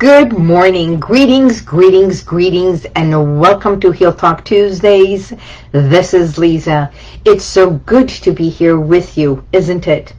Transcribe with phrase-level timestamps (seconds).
[0.00, 0.98] Good morning.
[0.98, 5.34] Greetings, greetings, greetings, and welcome to Heal Talk Tuesdays.
[5.72, 6.90] This is Lisa.
[7.26, 10.14] It's so good to be here with you, isn't it?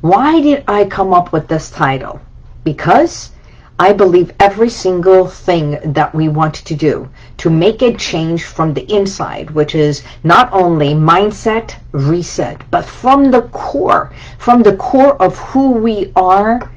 [0.01, 2.21] Why did I come up with this title?
[2.63, 3.31] Because
[3.79, 8.73] I believe every single thing that we want to do to make a change from
[8.73, 15.21] the inside, which is not only mindset, reset, but from the core, from the core
[15.21, 16.71] of who we are,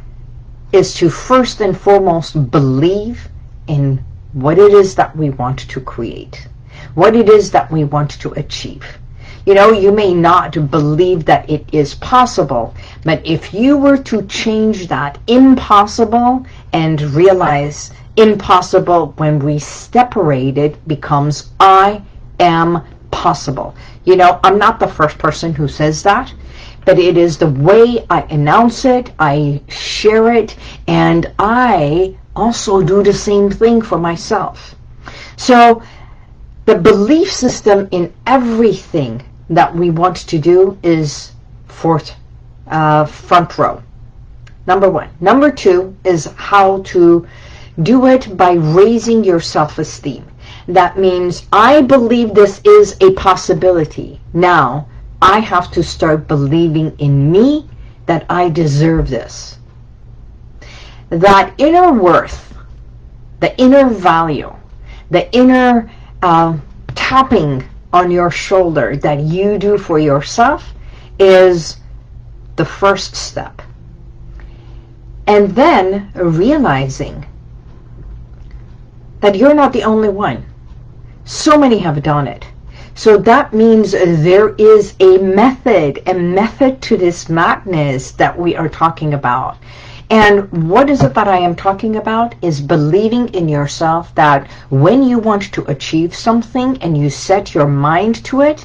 [0.72, 3.28] is to first and foremost believe
[3.66, 6.49] in what it is that we want to create
[6.94, 8.84] what it is that we want to achieve.
[9.47, 12.75] You know, you may not believe that it is possible,
[13.05, 20.88] but if you were to change that impossible and realize impossible when we separate it
[20.88, 22.00] becomes I
[22.41, 23.75] am possible.
[24.06, 26.33] You know, I'm not the first person who says that,
[26.87, 30.56] but it is the way I announce it, I share it,
[30.88, 34.75] and I also do the same thing for myself.
[35.37, 35.83] So
[36.65, 41.32] the belief system in everything that we want to do is
[41.66, 42.15] fourth,
[42.69, 43.82] uh, front row.
[44.66, 45.10] Number one.
[45.21, 47.27] Number two is how to
[47.83, 50.25] do it by raising your self-esteem.
[50.69, 54.21] That means I believe this is a possibility.
[54.33, 54.87] Now,
[55.21, 57.69] I have to start believing in me
[58.06, 59.59] that I deserve this.
[61.10, 62.54] That inner worth,
[63.41, 64.53] the inner value,
[65.10, 65.91] the inner
[66.22, 66.56] uh,
[66.94, 70.75] tapping on your shoulder that you do for yourself
[71.21, 71.77] is
[72.56, 73.62] the first step.
[75.28, 77.25] And then realizing
[79.21, 80.44] that you're not the only one.
[81.25, 82.44] So many have done it.
[82.97, 88.69] So that means there is a method, a method to this madness that we are
[88.69, 89.56] talking about.
[90.14, 95.02] And what is it that I am talking about is believing in yourself that when
[95.02, 98.64] you want to achieve something and you set your mind to it,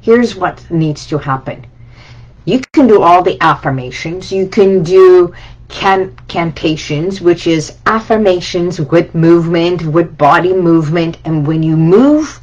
[0.00, 1.64] here's what needs to happen.
[2.46, 4.32] You can do all the affirmations.
[4.32, 5.32] You can do
[5.68, 11.16] can cantations, which is affirmations with movement, with body movement.
[11.24, 12.40] And when you move,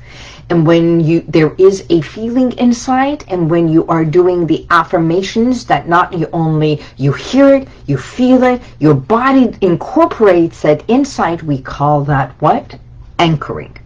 [0.49, 5.65] and when you there is a feeling inside and when you are doing the affirmations
[5.65, 11.41] that not you only you hear it you feel it your body incorporates it inside
[11.43, 12.79] we call that what?
[13.19, 13.77] Anchoring.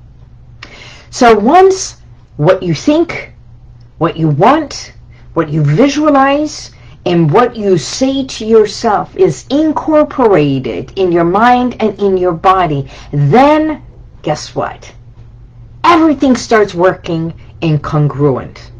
[1.10, 1.98] So once
[2.38, 3.34] what you think
[3.98, 4.94] what you want
[5.34, 6.72] what you visualize
[7.06, 12.90] and what you say to yourself is incorporated in your mind and in your body
[13.12, 13.84] then
[14.22, 14.94] guess what
[15.84, 18.72] everything starts working incongruent.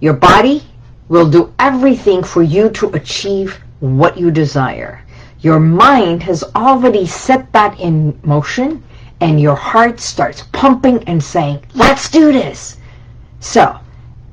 [0.00, 0.62] Your body
[1.08, 5.02] will do everything for you to achieve what you desire.
[5.40, 8.82] Your mind has already set that in motion
[9.20, 12.76] and your heart starts pumping and saying, let's do this.
[13.40, 13.78] So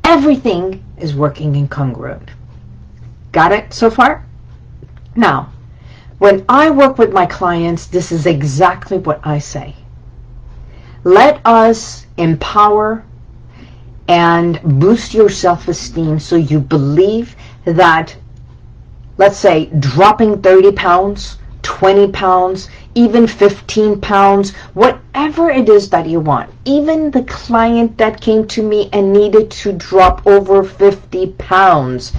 [0.04, 2.30] everything is working incongruent.
[3.32, 4.26] Got it so far?
[5.16, 5.52] Now,
[6.20, 9.76] when I work with my clients, this is exactly what I say.
[11.06, 13.04] Let us empower
[14.08, 18.16] and boost your self-esteem so you believe that,
[19.20, 26.20] let's say, dropping 30 pounds, 20 pounds, even 15 pounds, whatever it is that you
[26.20, 26.50] want.
[26.66, 32.14] Even the client that came to me and needed to drop over 50 pounds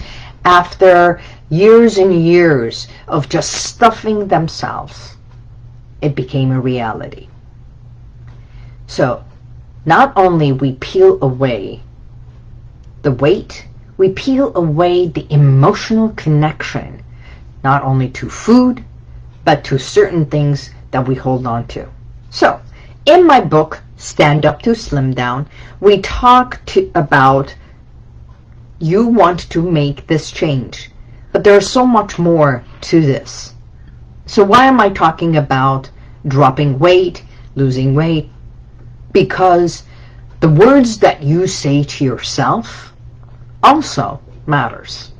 [0.44, 5.16] after years and years of just stuffing themselves,
[6.00, 7.26] it became a reality.
[8.86, 9.24] So,
[9.84, 11.82] not only we peel away
[13.02, 13.66] the weight,
[13.96, 17.02] we peel away the emotional connection,
[17.64, 18.84] not only to food,
[19.44, 21.88] but to certain things that we hold on to.
[22.30, 22.60] So,
[23.06, 25.46] in my book, Stand Up to Slim Down,
[25.80, 27.54] we talk to, about
[28.78, 30.90] you want to make this change.
[31.32, 33.54] But there's so much more to this.
[34.26, 35.90] So why am I talking about
[36.26, 37.24] dropping weight,
[37.54, 38.28] losing weight?
[39.16, 39.84] Because
[40.40, 42.92] the words that you say to yourself
[43.62, 45.12] also matters.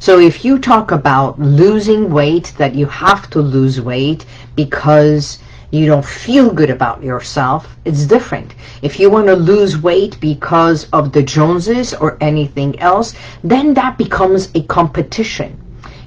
[0.00, 5.38] So if you talk about losing weight, that you have to lose weight because
[5.70, 8.56] you don't feel good about yourself, it's different.
[8.82, 13.96] If you want to lose weight because of the Joneses or anything else, then that
[13.96, 15.56] becomes a competition.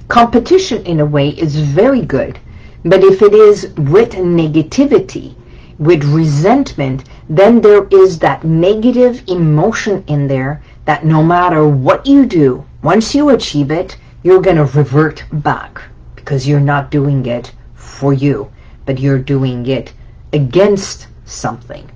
[0.08, 2.38] Competition, in a way, is very good.
[2.84, 5.36] But if it is with negativity,
[5.78, 12.26] with resentment, then there is that negative emotion in there that no matter what you
[12.26, 15.82] do, once you achieve it, you're going to revert back
[16.16, 18.50] because you're not doing it for you
[18.86, 19.92] but you're doing it
[20.32, 21.90] against something.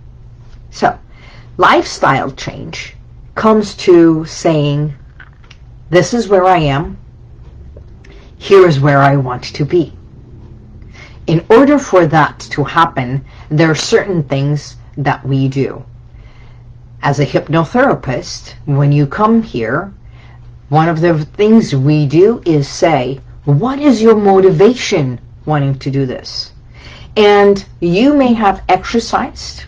[0.71, 0.99] So,
[1.57, 2.95] lifestyle change
[3.35, 4.95] comes to saying,
[5.91, 6.99] this is where I am,
[8.39, 9.93] here is where I want to be.
[11.27, 15.85] In order for that to happen, there are certain things that we do.
[17.03, 19.95] As a hypnotherapist, when you come here,
[20.69, 26.05] one of the things we do is say, what is your motivation wanting to do
[26.05, 26.53] this?
[27.17, 29.65] And you may have exercised.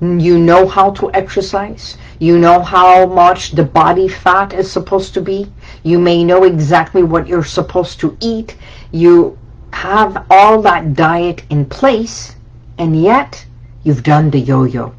[0.00, 1.98] You know how to exercise.
[2.18, 5.52] You know how much the body fat is supposed to be.
[5.82, 8.56] You may know exactly what you're supposed to eat.
[8.92, 9.38] You
[9.72, 12.34] have all that diet in place,
[12.78, 13.44] and yet
[13.82, 14.94] you've done the yo-yo.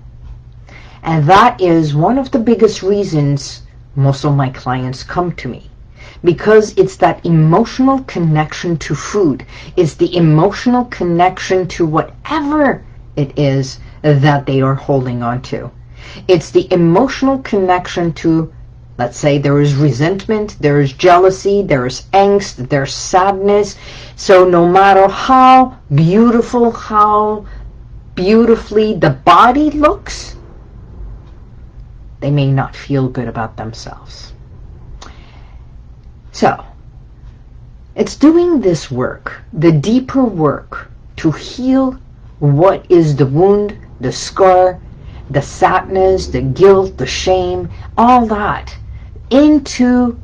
[1.04, 3.64] And that is one of the biggest reasons
[3.96, 5.70] most of my clients come to me
[6.24, 9.46] because it's that emotional connection to food.
[9.76, 12.84] It's the emotional connection to whatever
[13.16, 15.72] it is that they are holding on to.
[16.28, 18.54] It's the emotional connection to,
[18.98, 23.76] let's say there is resentment, there is jealousy, there is angst, there's sadness.
[24.16, 27.46] So no matter how beautiful, how
[28.16, 30.36] beautifully the body looks,
[32.20, 34.34] they may not feel good about themselves.
[36.32, 36.64] So,
[37.96, 42.00] it's doing this work, the deeper work, to heal
[42.40, 44.80] what is the wound, the scar,
[45.30, 48.76] the sadness, the guilt, the shame, all that,
[49.30, 50.20] into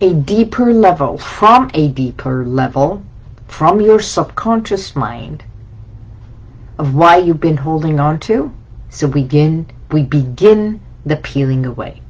[0.00, 3.02] a deeper level, from a deeper level,
[3.46, 5.44] from your subconscious mind,
[6.78, 8.52] of why you've been holding on to.
[8.90, 12.02] So begin, we begin the peeling away.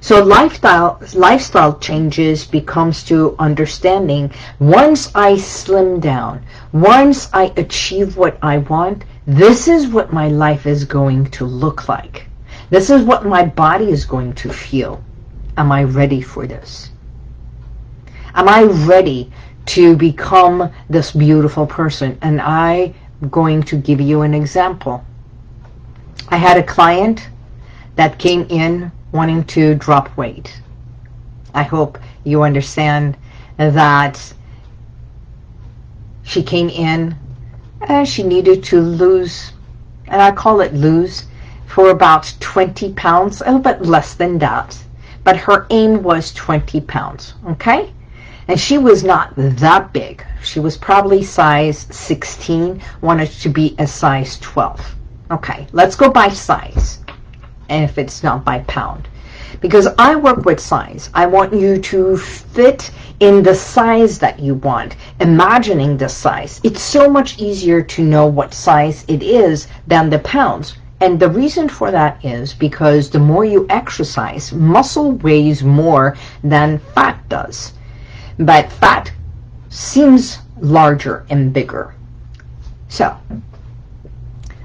[0.00, 8.38] So lifestyle lifestyle changes becomes to understanding once I slim down, once I achieve what
[8.40, 12.26] I want, this is what my life is going to look like.
[12.70, 15.02] This is what my body is going to feel.
[15.56, 16.90] Am I ready for this?
[18.34, 19.30] Am I ready
[19.66, 22.16] to become this beautiful person?
[22.22, 22.94] And I'm
[23.30, 25.04] going to give you an example.
[26.28, 27.28] I had a client
[27.96, 30.60] that came in wanting to drop weight.
[31.54, 33.16] I hope you understand
[33.56, 34.34] that
[36.22, 37.16] she came in
[37.80, 39.52] and she needed to lose,
[40.06, 41.24] and I call it lose,
[41.66, 44.76] for about 20 pounds, a little bit less than that.
[45.24, 47.92] But her aim was 20 pounds, okay?
[48.48, 50.24] And she was not that big.
[50.42, 54.96] She was probably size 16, wanted to be a size 12.
[55.30, 57.00] Okay, let's go by size
[57.68, 59.06] and if it's not by pound.
[59.60, 61.10] Because I work with size.
[61.12, 62.90] I want you to fit
[63.20, 66.58] in the size that you want, imagining the size.
[66.64, 70.78] It's so much easier to know what size it is than the pounds.
[71.00, 76.78] And the reason for that is because the more you exercise, muscle weighs more than
[76.94, 77.72] fat does.
[78.38, 79.12] But fat
[79.68, 81.94] seems larger and bigger.
[82.88, 83.16] So,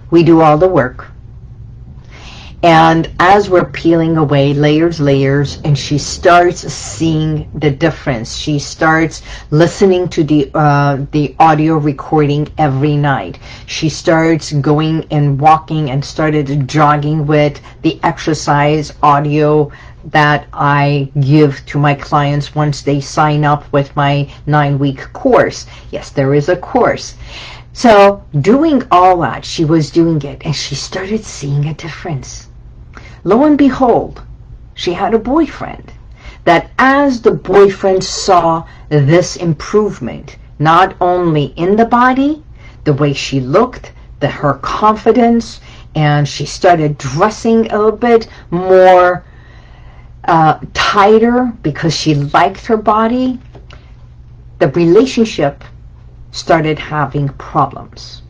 [0.09, 1.07] we do all the work.
[2.63, 8.37] And as we're peeling away layers, layers, and she starts seeing the difference.
[8.37, 13.37] She starts listening to the uh, the audio recording every night.
[13.65, 19.69] She starts going and walking and started jogging with the exercise audio
[20.05, 25.65] that I give to my clients once they sign up with my nine-week course.
[25.91, 27.15] Yes, there is a course.
[27.71, 32.49] So doing all that, she was doing it, and she started seeing a difference.
[33.23, 34.21] Lo and behold,
[34.73, 35.91] she had a boyfriend.
[36.43, 42.43] That as the boyfriend saw this improvement, not only in the body,
[42.83, 45.61] the way she looked, the, her confidence,
[45.95, 49.23] and she started dressing a little bit more
[50.25, 53.39] uh, tighter because she liked her body,
[54.59, 55.63] the relationship
[56.31, 58.21] started having problems.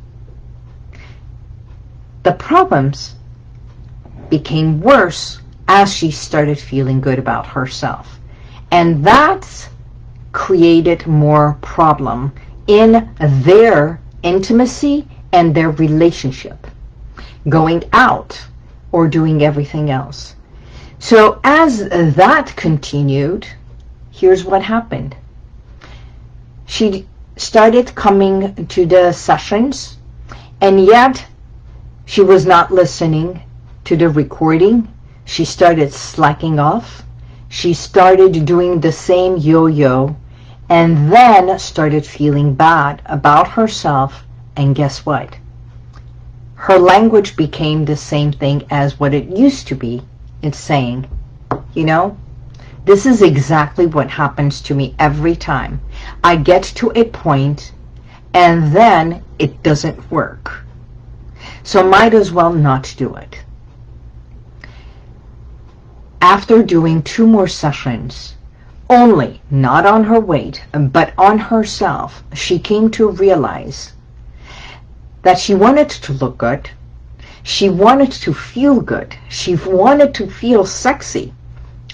[2.23, 3.15] The problems
[4.29, 8.19] became worse as she started feeling good about herself.
[8.71, 9.69] And that
[10.31, 12.33] created more problem
[12.67, 16.67] in their intimacy and their relationship,
[17.49, 18.43] going out
[18.91, 20.35] or doing everything else.
[21.03, 23.45] So as that continued,
[24.09, 25.17] here's what happened.
[26.65, 27.05] She
[27.35, 29.97] started coming to the sessions,
[30.61, 31.25] and yet
[32.05, 33.43] she was not listening
[33.83, 34.87] to the recording.
[35.25, 37.03] She started slacking off.
[37.49, 40.15] She started doing the same yo-yo,
[40.69, 44.23] and then started feeling bad about herself,
[44.55, 45.37] and guess what?
[46.55, 50.01] Her language became the same thing as what it used to be.
[50.43, 51.07] It's saying,
[51.73, 52.17] you know,
[52.83, 55.79] this is exactly what happens to me every time.
[56.21, 57.71] I get to a point
[58.33, 60.65] and then it doesn't work.
[61.63, 63.45] So might as well not do it.
[66.19, 68.35] After doing two more sessions,
[68.89, 73.93] only, not on her weight, but on herself, she came to realize
[75.21, 76.69] that she wanted to look good.
[77.43, 79.15] She wanted to feel good.
[79.29, 81.33] She wanted to feel sexy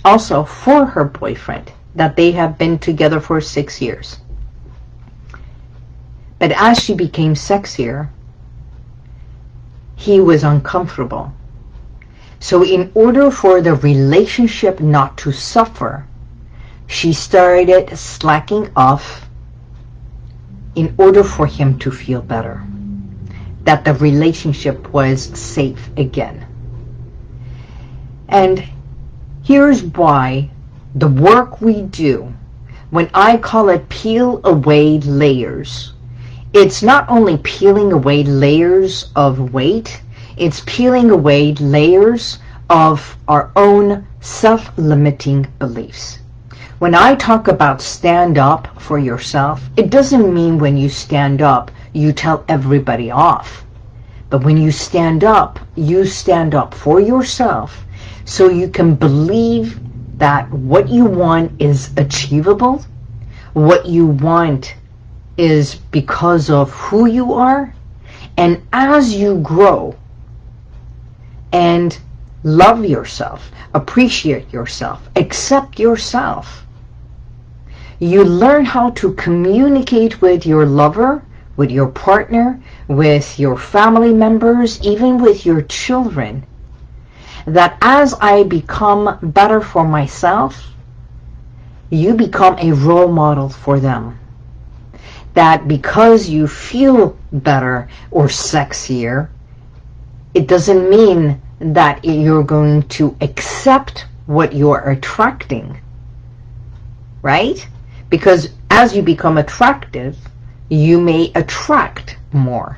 [0.06, 4.20] also for her boyfriend that they have been together for six years.
[6.38, 8.10] But as she became sexier,
[9.96, 11.34] he was uncomfortable.
[12.40, 16.06] So in order for the relationship not to suffer,
[16.88, 19.28] she started slacking off
[20.76, 22.64] in order for him to feel better.
[23.64, 26.46] That the relationship was safe again.
[28.28, 28.64] And
[29.50, 30.52] Here's why
[30.94, 32.32] the work we do,
[32.92, 35.94] when I call it peel away layers,
[36.54, 40.04] it's not only peeling away layers of weight,
[40.38, 42.38] it's peeling away layers
[42.70, 46.20] of our own self-limiting beliefs.
[46.78, 51.72] When I talk about stand up for yourself, it doesn't mean when you stand up,
[51.94, 53.66] you tell everybody off.
[54.30, 57.86] But when you stand up, you stand up for yourself
[58.26, 59.80] so you can believe
[60.20, 62.86] that what you want is achievable,
[63.54, 64.76] what you want
[65.38, 67.74] is because of who you are,
[68.38, 69.96] and as you grow
[71.52, 71.98] and
[72.44, 76.68] love yourself, appreciate yourself, accept yourself,
[78.00, 81.24] you learn how to communicate with your lover,
[81.60, 86.46] with your partner, with your family members, even with your children,
[87.46, 90.56] that as I become better for myself,
[91.90, 94.18] you become a role model for them.
[95.34, 99.28] That because you feel better or sexier,
[100.34, 105.78] it doesn't mean that you're going to accept what you're attracting.
[107.22, 107.68] Right?
[108.10, 110.16] Because as you become attractive,
[110.70, 112.78] you may attract more.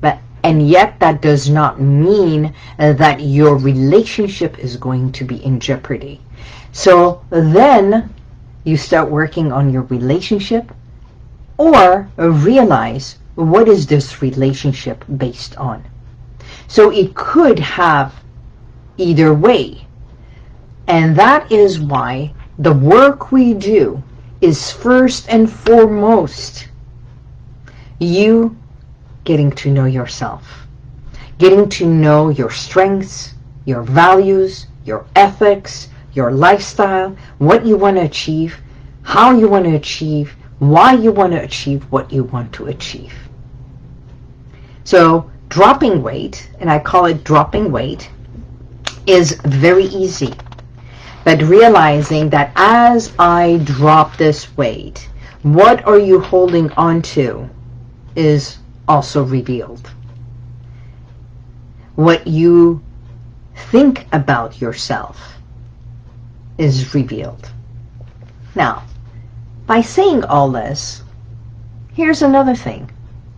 [0.00, 5.44] But and yet that does not mean uh, that your relationship is going to be
[5.44, 6.20] in jeopardy.
[6.72, 8.14] So then
[8.64, 10.72] you start working on your relationship
[11.58, 15.84] or realize what is this relationship based on.
[16.68, 18.14] So it could have
[18.96, 19.86] either way.
[20.86, 24.02] And that is why the work we do
[24.40, 26.68] is first and foremost
[28.02, 28.56] you
[29.24, 30.44] getting to know yourself,
[31.38, 38.02] getting to know your strengths, your values, your ethics, your lifestyle, what you want to
[38.02, 38.56] achieve,
[39.02, 43.14] how you want to achieve, why you want to achieve what you want to achieve.
[44.84, 48.10] So dropping weight, and I call it dropping weight,
[49.06, 50.34] is very easy.
[51.24, 55.08] But realizing that as I drop this weight,
[55.42, 57.48] what are you holding on to
[58.16, 59.90] is also revealed.
[61.94, 62.82] What you
[63.54, 65.36] think about yourself
[66.58, 67.50] is revealed.
[68.54, 68.82] Now,
[69.66, 71.02] by saying all this,
[71.94, 72.90] here's another thing.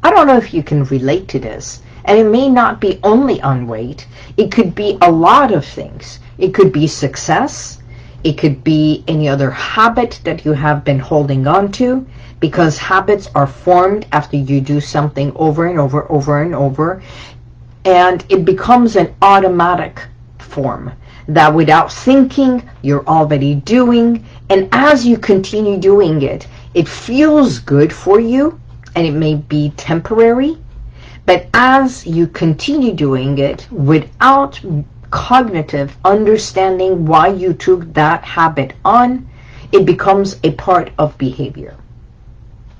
[0.03, 3.41] I don't know if you can relate to this, and it may not be only
[3.43, 4.07] on weight.
[4.37, 6.19] It could be a lot of things.
[6.39, 7.81] It could be success.
[8.23, 12.07] It could be any other habit that you have been holding on to
[12.41, 17.03] because habits are formed after you do something over and over, over and over.
[17.85, 20.01] And it becomes an automatic
[20.39, 20.93] form
[21.29, 24.25] that without thinking, you're already doing.
[24.51, 28.61] And as you continue doing it, it feels good for you
[28.95, 30.57] and it may be temporary.
[31.27, 34.61] But as you continue doing it without
[35.11, 39.29] cognitive understanding why you took that habit on,
[39.73, 41.75] it becomes a part of behavior.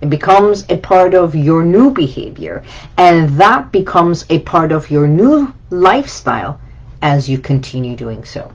[0.01, 2.63] It becomes a part of your new behavior.
[2.97, 6.61] And that becomes a part of your new lifestyle
[7.03, 8.51] as you continue doing so.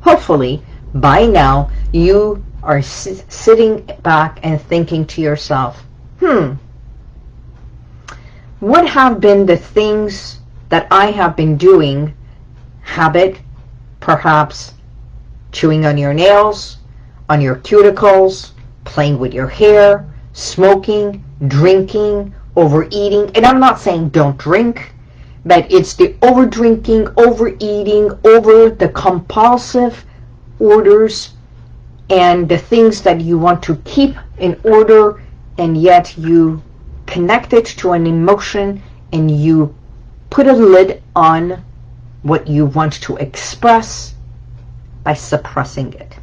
[0.00, 0.62] Hopefully,
[0.94, 5.84] by now, you are sitting back and thinking to yourself,
[6.20, 6.52] hmm,
[8.60, 10.38] what have been the things
[10.68, 12.14] that I have been doing,
[12.82, 13.40] habit,
[14.00, 14.74] perhaps
[15.50, 16.78] chewing on your nails,
[17.28, 18.52] on your cuticles,
[18.84, 24.92] playing with your hair, smoking, drinking, overeating, and I'm not saying don't drink,
[25.44, 30.04] but it's the overdrinking, overeating, over the compulsive
[30.58, 31.34] orders
[32.10, 35.22] and the things that you want to keep in order
[35.58, 36.62] and yet you
[37.06, 39.74] connect it to an emotion and you
[40.30, 41.62] put a lid on
[42.22, 44.14] what you want to express
[45.02, 46.16] by suppressing it.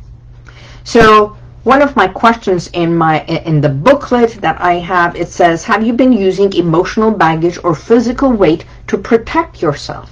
[0.84, 5.64] So one of my questions in my in the booklet that I have, it says,
[5.66, 10.10] have you been using emotional baggage or physical weight to protect yourself?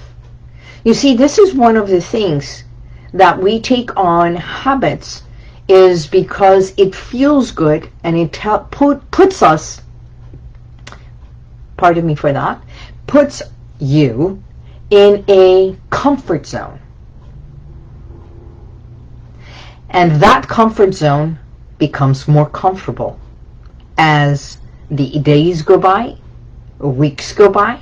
[0.84, 2.64] You see, this is one of the things
[3.12, 5.22] that we take on habits
[5.68, 8.38] is because it feels good and it
[8.70, 9.82] put, puts us,
[11.76, 12.62] pardon me for that,
[13.06, 13.42] puts
[13.78, 14.42] you
[14.90, 16.80] in a comfort zone.
[19.90, 21.38] And that comfort zone
[21.78, 23.18] becomes more comfortable
[23.96, 24.58] as
[24.90, 26.16] the days go by,
[26.78, 27.80] weeks go by,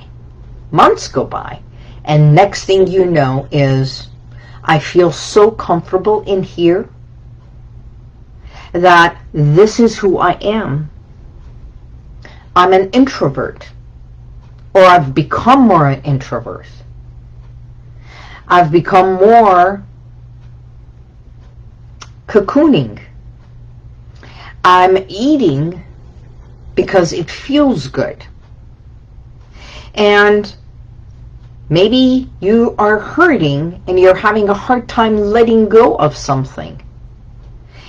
[0.71, 1.61] months go by,
[2.05, 4.07] and next thing you know is
[4.63, 6.89] I feel so comfortable in here
[8.71, 10.89] that this is who I am.
[12.55, 13.69] I'm an introvert,
[14.73, 16.67] or I've become more an introvert.
[18.47, 19.83] I've become more
[22.41, 22.99] cocooning.
[24.63, 25.83] I'm eating
[26.75, 28.25] because it feels good.
[29.95, 30.53] And
[31.69, 36.81] maybe you are hurting and you're having a hard time letting go of something.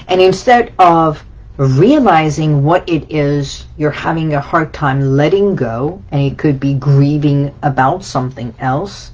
[0.08, 1.24] And instead of
[1.58, 6.74] realizing what it is you're having a hard time letting go, and it could be
[6.74, 9.10] grieving about something else,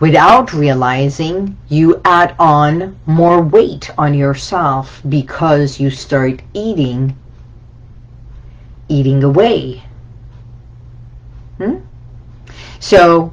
[0.00, 7.16] Without realizing, you add on more weight on yourself because you start eating,
[8.88, 9.82] eating away.
[11.56, 11.78] Hmm?
[12.78, 13.32] So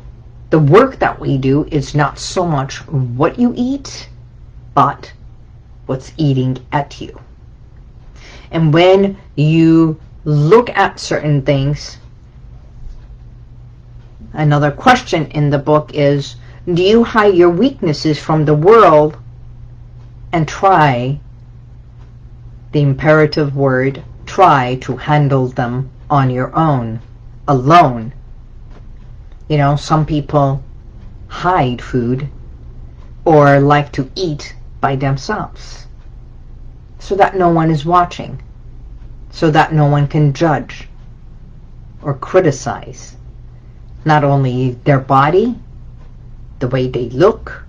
[0.49, 4.10] the work that we do is not so much what you eat,
[4.73, 5.13] but
[5.86, 7.19] what's eating at you.
[8.49, 11.99] And when you look at certain things,
[14.34, 16.38] another question in the book is,
[16.73, 19.17] do you hide your weaknesses from the world
[20.32, 21.19] and try,
[22.71, 26.99] the imperative word, try to handle them on your own,
[27.47, 28.13] alone?
[29.47, 30.63] You know, some people
[31.28, 32.30] hide food
[33.25, 35.86] or like to eat by themselves
[36.97, 38.41] so that no one is watching,
[39.30, 40.88] so that no one can judge
[42.01, 43.15] or criticize
[44.04, 45.56] not only their body,
[46.59, 47.63] the way they look,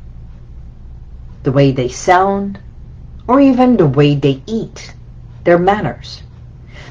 [1.43, 2.59] the way they sound,
[3.27, 4.95] or even the way they eat,
[5.45, 6.23] their manners.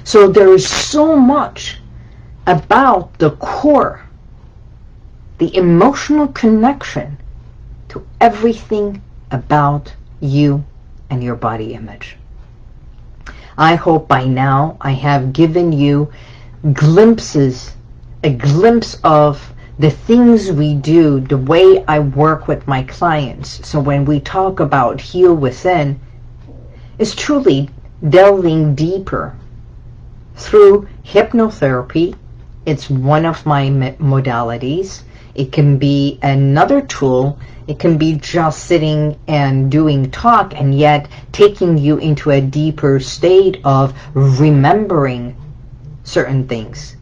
[0.04, 1.80] So there is so much
[2.48, 4.02] about the core,
[5.38, 7.18] the emotional connection
[7.90, 10.64] to everything about you
[11.10, 12.18] and your body image.
[13.58, 16.12] I hope by now I have given you
[16.74, 17.74] glimpses,
[18.24, 23.68] a glimpse of the things we do, the way I work with my clients.
[23.68, 26.00] So when we talk about heal within,
[26.98, 27.70] is truly
[28.08, 29.36] delving deeper
[30.36, 32.16] through hypnotherapy.
[32.66, 35.02] It's one of my modalities.
[35.34, 37.38] It can be another tool.
[37.68, 43.02] It can be just sitting and doing talk and yet taking you into a deeper
[43.02, 45.36] state of remembering
[46.06, 46.96] certain things.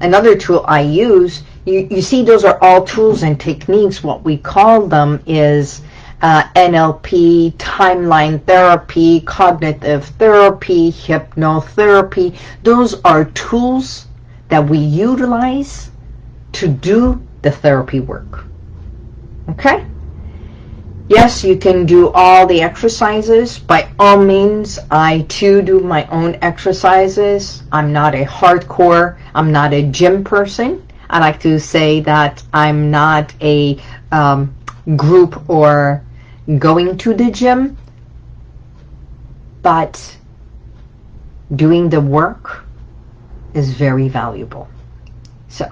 [0.00, 4.02] Another tool I use, you, you see those are all tools and techniques.
[4.02, 5.82] What we call them is
[6.20, 12.36] uh, NLP, timeline therapy, cognitive therapy, hypnotherapy.
[12.62, 14.06] Those are tools
[14.48, 15.90] that we utilize
[16.52, 18.44] to do the therapy work.
[19.50, 19.86] Okay?
[21.08, 23.58] Yes, you can do all the exercises.
[23.58, 27.62] By all means, I too do my own exercises.
[27.72, 30.82] I'm not a hardcore, I'm not a gym person.
[31.12, 33.78] I like to say that I'm not a
[34.10, 34.54] um,
[34.96, 36.02] group or
[36.58, 37.76] going to the gym,
[39.62, 40.16] but
[41.54, 42.64] doing the work
[43.54, 44.68] is very valuable.
[45.48, 45.70] So,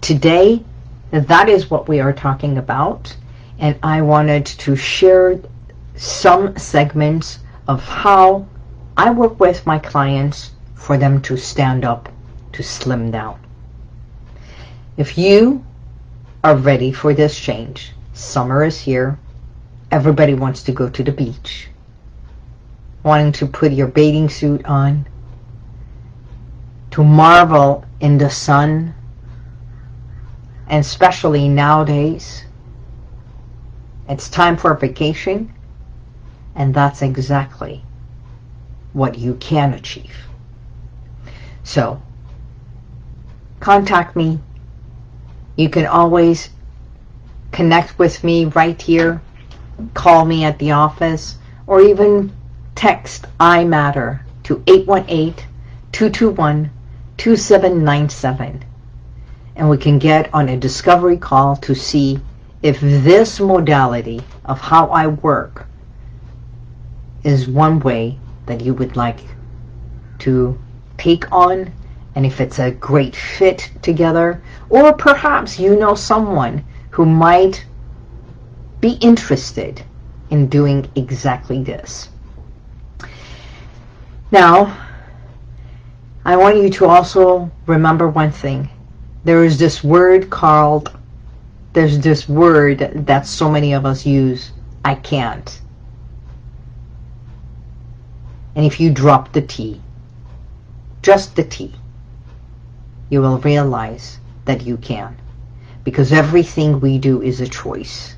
[0.00, 0.64] today,
[1.10, 3.14] that is what we are talking about
[3.58, 5.38] and I wanted to share
[5.94, 8.46] some segments of how
[8.96, 12.08] I work with my clients for them to stand up,
[12.54, 13.38] to slim down.
[14.96, 15.64] If you
[16.44, 19.18] are ready for this change, summer is here,
[19.90, 21.68] everybody wants to go to the beach,
[23.02, 25.08] wanting to put your bathing suit on,
[26.90, 28.94] to marvel in the sun,
[30.68, 32.44] and especially nowadays,
[34.10, 35.50] it's time for a vacation,
[36.54, 37.82] and that's exactly
[38.92, 40.14] what you can achieve.
[41.64, 42.02] So,
[43.60, 44.38] contact me.
[45.56, 46.50] You can always
[47.50, 49.20] connect with me right here,
[49.94, 51.36] call me at the office,
[51.66, 52.32] or even
[52.74, 54.56] text iMatter to
[55.92, 58.62] 818-221-2797.
[59.54, 62.18] And we can get on a discovery call to see
[62.62, 65.66] if this modality of how I work
[67.22, 69.20] is one way that you would like
[70.20, 70.58] to
[70.96, 71.70] take on
[72.14, 77.64] and if it's a great fit together or perhaps you know someone who might
[78.80, 79.82] be interested
[80.30, 82.08] in doing exactly this.
[84.30, 84.76] Now,
[86.24, 88.68] I want you to also remember one thing.
[89.24, 90.96] There is this word called
[91.72, 94.52] there's this word that so many of us use,
[94.84, 95.60] I can't.
[98.54, 99.80] And if you drop the T,
[101.00, 101.74] just the T,
[103.12, 105.14] you will realize that you can.
[105.84, 108.16] Because everything we do is a choice.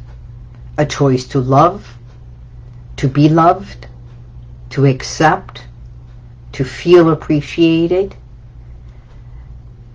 [0.78, 1.98] A choice to love,
[2.98, 3.88] to be loved,
[4.70, 5.66] to accept,
[6.52, 8.14] to feel appreciated,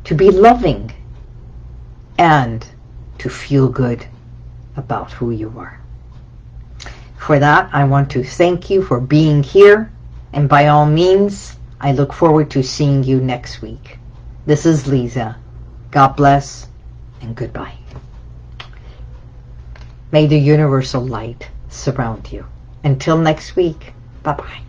[0.04, 0.92] to be loving,
[2.18, 2.68] and
[3.20, 4.06] to feel good
[4.76, 5.80] about who you are.
[7.16, 9.94] For that, I want to thank you for being here,
[10.34, 13.99] and by all means, I look forward to seeing you next week.
[14.50, 15.38] This is Lisa.
[15.92, 16.68] God bless,
[17.22, 17.76] and goodbye.
[20.12, 22.48] May the universal light surround you.
[22.84, 24.69] Until next week, bye-bye.